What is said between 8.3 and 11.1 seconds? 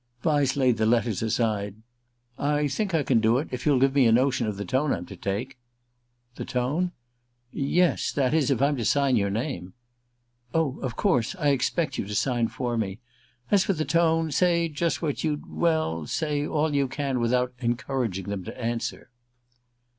is, if I'm to sign your name." "Oh, of